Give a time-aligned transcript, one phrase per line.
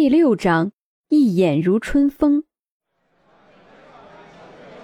[0.00, 0.70] 第六章，
[1.08, 2.44] 一眼如春风。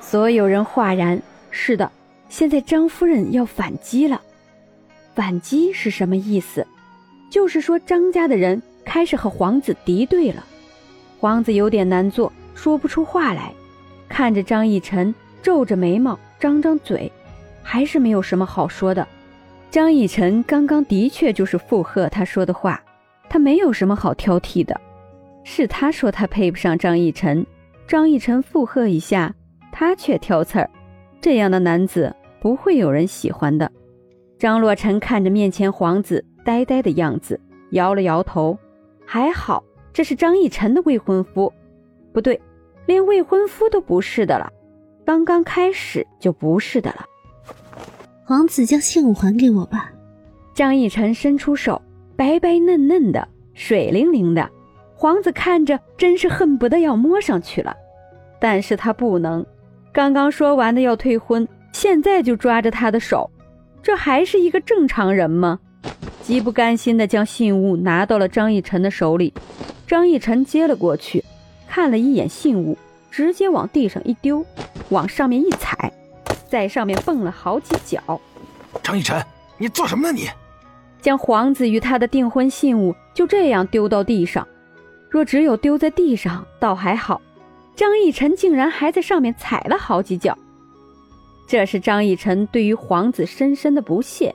[0.00, 1.22] 所有人哗然。
[1.52, 1.88] 是的，
[2.28, 4.20] 现在张夫人要反击了。
[5.14, 6.66] 反击是什么意思？
[7.30, 10.44] 就是说张家的人开始和皇子敌对了。
[11.20, 13.54] 皇子有点难做，说不出话来，
[14.08, 17.12] 看着张逸晨，皱着眉毛，张张嘴，
[17.62, 19.06] 还是没有什么好说的。
[19.70, 22.82] 张逸晨刚刚的确就是附和他说的话，
[23.28, 24.80] 他没有什么好挑剔的。
[25.44, 27.46] 是他说他配不上张逸晨，
[27.86, 29.32] 张逸晨附和一下，
[29.70, 30.68] 他却挑刺儿，
[31.20, 33.70] 这样的男子不会有人喜欢的。
[34.38, 37.38] 张洛尘看着面前皇子呆呆的样子，
[37.70, 38.58] 摇了摇头，
[39.06, 39.62] 还好
[39.92, 41.52] 这是张逸晨的未婚夫，
[42.12, 42.40] 不对，
[42.86, 44.50] 连未婚夫都不是的了，
[45.04, 47.04] 刚刚开始就不是的了。
[48.24, 49.92] 皇子将信物还给我吧。
[50.54, 51.80] 张逸晨伸出手，
[52.16, 54.50] 白白嫩嫩的，水灵灵的。
[55.04, 57.76] 皇子看着真是恨不得要摸上去了，
[58.40, 59.44] 但是他不能。
[59.92, 63.30] 刚刚说完的要退婚，现在就抓着他的手，
[63.82, 65.60] 这还是一个正常人吗？
[66.22, 69.34] 极不甘心的将信物拿到了张逸晨的手里。
[69.86, 71.22] 张逸晨接了过去，
[71.68, 72.78] 看了一眼信物，
[73.10, 74.42] 直接往地上一丢，
[74.88, 75.92] 往上面一踩，
[76.48, 78.18] 在上面蹦了好几脚。
[78.82, 79.22] 张逸晨，
[79.58, 80.16] 你做什么呢？
[80.16, 80.30] 你
[81.02, 84.48] 将皇子与他的订婚信物就这样丢到地上。
[85.14, 87.22] 若只有丢在地上，倒还好。
[87.76, 90.36] 张逸晨竟然还在上面踩了好几脚，
[91.46, 94.34] 这是张逸晨对于皇子深深的不屑，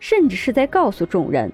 [0.00, 1.52] 甚至是在告诉众人：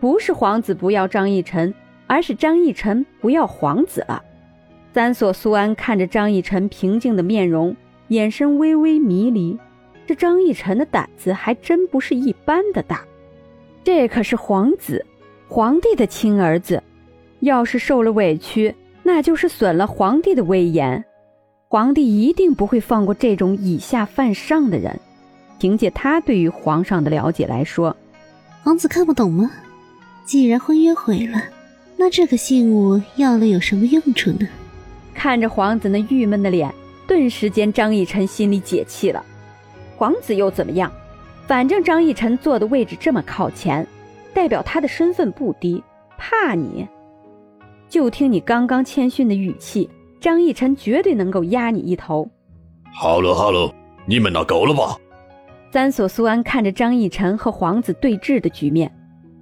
[0.00, 1.74] 不是皇子不要张逸晨，
[2.06, 4.24] 而是张逸晨不要皇子了。
[4.94, 7.76] 三所苏安看着张逸晨平静的面容，
[8.08, 9.58] 眼神微微迷离。
[10.06, 13.04] 这张逸晨的胆子还真不是一般的大，
[13.84, 15.04] 这可是皇子，
[15.48, 16.82] 皇帝的亲儿子。
[17.44, 21.04] 要是受了委屈，那就是损了皇帝的威严。
[21.68, 24.98] 皇帝一定不会放过这种以下犯上的人。
[25.58, 27.96] 凭借他对于皇上的了解来说，
[28.62, 29.50] 皇子看不懂吗？
[30.24, 31.42] 既然婚约毁了，
[31.96, 34.48] 那这个信物要了有什么用处呢？
[35.14, 36.72] 看着皇子那郁闷的脸，
[37.06, 39.24] 顿时间张逸晨心里解气了。
[39.96, 40.90] 皇子又怎么样？
[41.46, 43.86] 反正张逸晨坐的位置这么靠前，
[44.32, 45.82] 代表他的身份不低，
[46.16, 46.86] 怕你？
[47.94, 49.88] 就听你刚刚谦逊的语气，
[50.18, 52.28] 张逸晨绝对能够压你一头。
[52.92, 53.72] 好了好了，
[54.04, 54.98] 你们那够了吧？
[55.70, 58.92] 三所苏安看着张逸晨和皇子对峙的局面，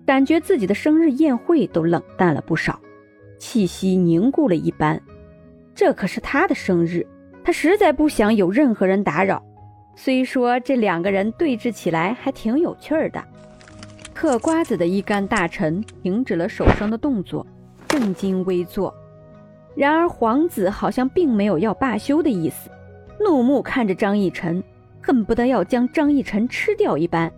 [0.04, 2.78] 感觉自己的生日宴会都冷淡了不少，
[3.38, 5.00] 气息凝固了一般。
[5.74, 7.06] 这可是他的生日，
[7.42, 9.42] 他实在不想有任何人打扰。
[9.96, 13.24] 虽说这两个人对峙起来还挺有趣的。
[14.12, 17.46] 嗑瓜子的一干大臣停止了手上的动作。
[17.92, 18.94] 正襟危坐，
[19.74, 22.70] 然而皇子好像并没有要罢休的意思，
[23.20, 24.64] 怒目看着张逸晨，
[25.02, 27.30] 恨不得要将张逸晨吃掉一般。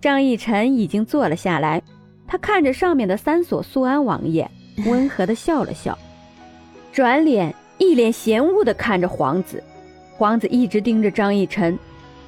[0.00, 1.82] 张逸晨已经坐了下来，
[2.26, 4.50] 他看着上面的三所苏安王爷，
[4.86, 5.98] 温和的笑了笑，
[6.90, 9.62] 转脸一脸嫌恶的看着皇子。
[10.16, 11.78] 皇子一直盯着张逸晨，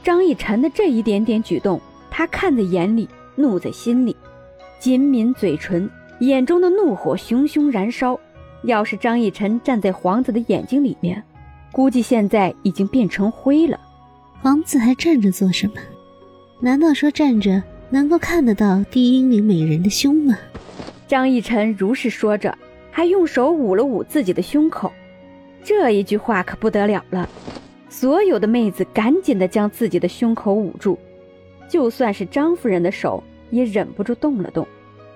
[0.03, 4.15] 张逸晨的这一点点举动，他看在眼里，怒在心里，
[4.79, 5.91] 紧抿嘴唇。
[6.21, 8.21] 眼中的怒火熊熊燃烧，
[8.65, 11.23] 要是张逸晨站在皇子的眼睛里面，
[11.73, 13.81] 估计现在已经变成灰了。
[14.43, 15.75] 皇子还站着做什么？
[16.61, 20.37] 难道说站着能够看得到第一名美人的胸吗？
[21.09, 22.57] 张逸晨如是说着，
[22.91, 24.93] 还用手捂了捂自己的胸口。
[25.65, 27.27] 这一句话可不得了了，
[27.89, 30.99] 所有的妹子赶紧的将自己的胸口捂住，
[31.67, 34.69] 就算是张夫人的手也忍不住动了动。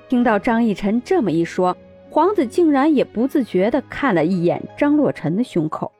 [0.08, 1.76] 听到张逸晨这么一说，
[2.10, 5.90] 皇子竟然也不自觉地看了一眼张洛尘的胸口。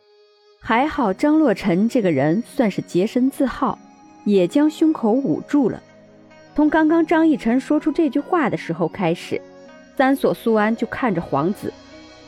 [0.61, 3.79] 还好张洛尘这个人算是洁身自好，
[4.25, 5.83] 也将胸口捂住了。
[6.55, 9.41] 从刚刚张逸晨说出这句话的时候开始，
[9.97, 11.73] 三所苏安就看着皇子。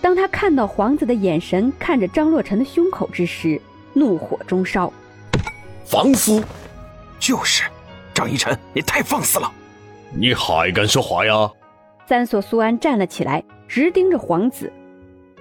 [0.00, 3.60] 当他看到皇子的眼神看着张洛尘的胸口之时，
[3.92, 4.92] 怒火中烧。
[5.84, 6.42] 放肆！
[7.18, 7.62] 就是，
[8.12, 9.50] 张逸晨，你太放肆了！
[10.12, 11.50] 你还敢说话呀？
[12.06, 14.72] 三所苏安站了起来，直盯着皇子。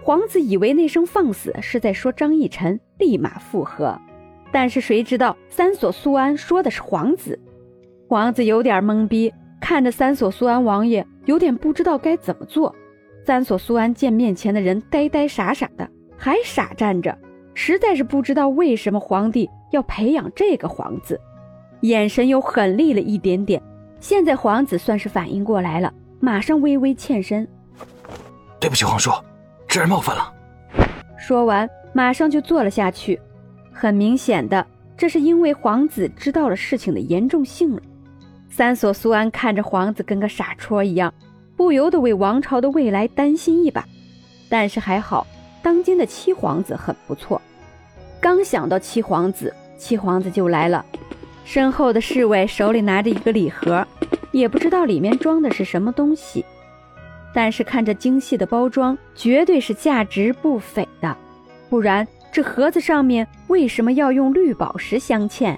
[0.02, 3.96] 皇子以为那声“放肆”是在说张逸晨，立马附和。
[4.52, 7.40] 但是谁知道三所苏安说的是皇子。
[8.08, 9.32] 皇子有点懵逼，
[9.62, 12.74] 看着三所苏安王爷，有点不知道该怎么做。
[13.24, 17.16] 三所苏安见面前的人呆呆傻傻的，还傻站着，
[17.54, 21.20] 实在是不知道为什么皇帝要培养这个皇子，
[21.82, 23.62] 眼神又狠厉了一点点。
[24.00, 25.94] 现在皇子算是反应过来了。
[26.26, 27.48] 马上微微欠身，
[28.60, 29.12] 对不起，皇叔，
[29.68, 30.34] 侄儿冒犯了。
[31.20, 33.22] 说完，马上就坐了下去。
[33.72, 34.66] 很明显的，
[34.98, 37.82] 这是因为皇子知道了事情的严重性了。
[38.50, 41.14] 三所苏安看着皇子跟个傻戳一样，
[41.56, 43.86] 不由得为王朝的未来担心一把。
[44.50, 45.28] 但是还好，
[45.62, 47.40] 当今的七皇子很不错。
[48.20, 50.84] 刚想到七皇子，七皇子就来了。
[51.44, 53.86] 身后的侍卫手里拿着一个礼盒，
[54.36, 56.44] 也不知道里面装的是什么东西，
[57.34, 61.16] 但是看着精细的包装，绝对是价值不菲的。
[61.70, 65.56] 不然这盒子上面为什么要用绿宝石镶嵌？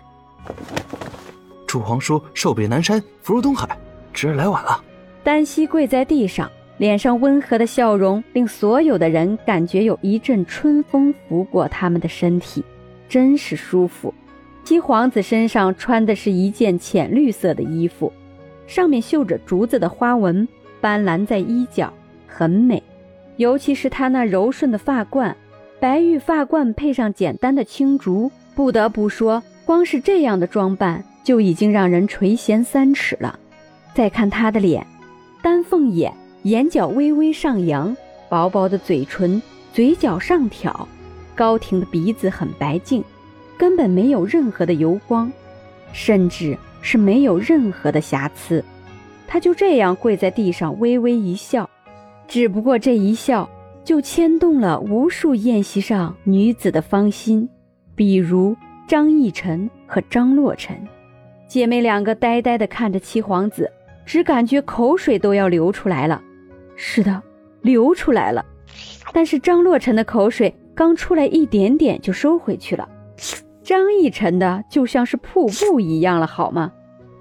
[1.65, 3.67] 祝皇叔寿比南山，福如东海。
[4.13, 4.79] 侄儿来晚了。
[5.23, 6.47] 丹西跪在地上，
[6.77, 12.63] 脸上温和的笑容令所有的人感觉有一阵春风拂过他们的身体，
[13.09, 14.13] 真是舒服。
[14.63, 18.13] 七皇子身上穿的是一件浅绿色的衣服，
[18.67, 20.47] 上面绣着竹子的花纹，
[20.79, 21.91] 斑斓在衣角，
[22.27, 22.83] 很美。
[23.37, 25.35] 尤其是她那柔顺的发冠，
[25.79, 33.39] 白玉发冠配上简单的青竹，不得不说，光是这样的装扮就已经让人垂涎三尺了。
[33.93, 34.85] 再看她的脸，
[35.41, 37.95] 丹凤眼，眼角微微上扬，
[38.29, 39.41] 薄薄的嘴唇，
[39.73, 40.87] 嘴角上挑，
[41.35, 43.03] 高挺的鼻子很白净。
[43.57, 45.31] 根本没有任何的油光，
[45.91, 46.55] 甚至
[46.89, 48.63] 是没有任何的瑕疵。
[49.27, 51.69] 他就这样跪在地上，微微一笑。
[52.29, 53.49] 只不过这一笑，
[53.83, 57.49] 就牵动了无数宴席上女子的芳心，
[57.93, 58.55] 比如
[58.87, 60.77] 张逸晨和张洛尘
[61.45, 63.69] 姐妹两个，呆呆地看着七皇子，
[64.05, 66.21] 只感觉口水都要流出来了。
[66.77, 67.21] 是的，
[67.63, 68.45] 流出来了。
[69.11, 72.87] 但是张洛尘的口水刚出来一点点，就收回去了。
[73.61, 76.71] 张逸晨的就像是瀑布一样了，好吗？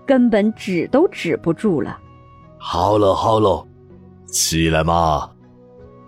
[0.06, 1.98] 根本止都止不住了。
[2.56, 3.66] 好了好了，
[4.26, 5.30] 起来嘛！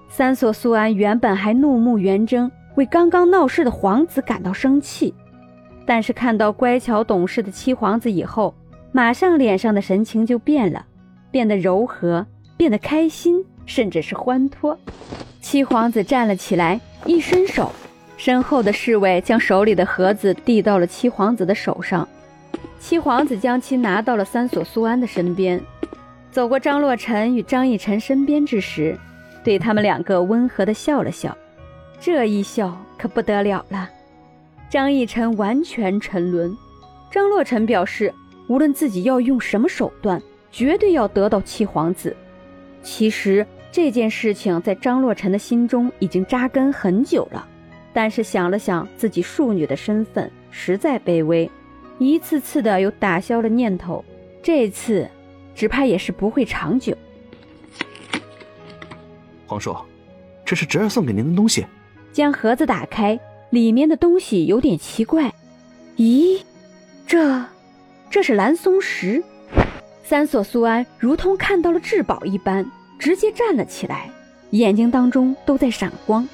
[0.09, 5.15] 三索苏安原本还怒目圆睁，为刚刚闹事的皇子感到生气，
[5.85, 8.55] 但是看到乖巧懂事的七皇子以后，
[8.91, 10.87] 马上脸上的神情就变了，
[11.31, 14.77] 变得柔和，变得开心，甚至是欢脱。
[15.41, 17.71] 七皇子站了起来，一伸手。
[18.17, 22.09] 身后的侍卫将手里的盒子递到了七皇子的手上，
[22.79, 25.61] 七皇子将其拿到了三所苏安的身边，
[26.31, 28.97] 走过张洛尘与张逸晨身边之时，
[29.43, 31.37] 对他们两个温和的笑了笑，
[32.01, 33.89] 这一笑可不得了了。
[34.71, 36.57] 张逸晨完全沉沦，
[37.11, 38.13] 张洛尘表示，
[38.47, 40.23] 无论自己要用什么手段，
[40.53, 42.15] 绝对要得到七皇子。
[42.83, 47.47] 其实这件事情在张洛尘的心中已经扎根很久了。
[47.93, 51.51] 但是想了想自己庶女的身份，实在卑微，
[51.99, 54.05] 一次次的又打消了念头。
[54.43, 55.09] 这次，
[55.55, 56.97] 只怕也是不会长久。
[59.47, 59.77] 皇叔，
[60.45, 61.67] 这是侄儿送给您的东西。
[62.13, 63.19] 将盒子打开，
[63.51, 65.33] 里面的东西有点奇怪。
[65.97, 66.41] 咦，
[67.07, 67.45] 这，
[68.09, 69.23] 这是蓝松石。
[70.03, 72.65] 三索苏安如同看到了至宝一般，
[72.99, 74.11] 直接站了起来，
[74.51, 76.27] 眼睛当中都在闪光。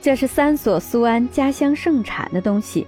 [0.00, 2.86] 这是三索苏安家乡盛产的东西，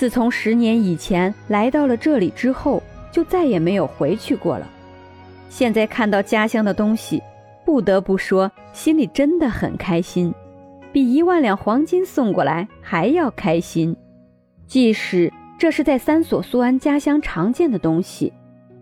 [0.00, 2.82] 自从十年以前来到了这里之后，
[3.12, 4.66] 就再也没有回去过了。
[5.50, 7.22] 现在看到家乡的东西，
[7.66, 10.32] 不得不说心里真的很开心，
[10.90, 13.94] 比一万两黄金送过来还要开心。
[14.66, 18.32] 即使这是在三索苏安家乡常见的东西，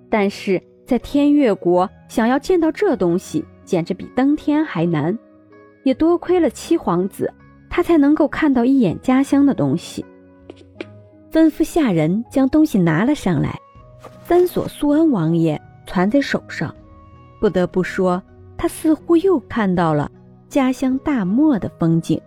[0.08, 5.18] 但是在天越国想要见到这东西，简直比登天还难。
[5.82, 7.34] 也多亏了七皇子。
[7.68, 10.04] 他才能够看到一眼家乡的东西，
[11.30, 13.58] 吩咐下人将东西拿了上来。
[14.24, 16.74] 三索苏恩王爷传在手上，
[17.40, 18.22] 不得不说，
[18.56, 20.10] 他似乎又看到了
[20.48, 22.20] 家乡大漠的风景。